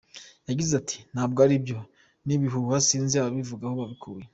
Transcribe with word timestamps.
Yagize 0.49 0.73
ati 0.81 0.97
“Ntabwo 1.13 1.39
aribyo, 1.45 1.77
ni 2.25 2.33
ibihuha 2.37 2.77
sinzi 2.87 3.13
ababivuze 3.15 3.63
aho 3.65 3.75
babikuye”. 3.81 4.25